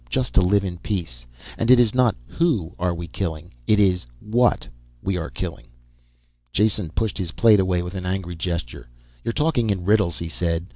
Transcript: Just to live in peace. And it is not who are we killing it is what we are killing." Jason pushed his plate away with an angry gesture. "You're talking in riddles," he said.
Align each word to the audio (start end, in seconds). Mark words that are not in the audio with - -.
Just 0.09 0.33
to 0.33 0.41
live 0.41 0.63
in 0.65 0.79
peace. 0.79 1.27
And 1.59 1.69
it 1.69 1.79
is 1.79 1.93
not 1.93 2.15
who 2.25 2.73
are 2.79 2.91
we 2.95 3.07
killing 3.07 3.53
it 3.67 3.79
is 3.79 4.07
what 4.19 4.67
we 5.03 5.15
are 5.15 5.29
killing." 5.29 5.67
Jason 6.51 6.89
pushed 6.89 7.19
his 7.19 7.33
plate 7.33 7.59
away 7.59 7.83
with 7.83 7.93
an 7.93 8.07
angry 8.07 8.35
gesture. 8.35 8.89
"You're 9.23 9.31
talking 9.31 9.69
in 9.69 9.85
riddles," 9.85 10.17
he 10.17 10.27
said. 10.27 10.65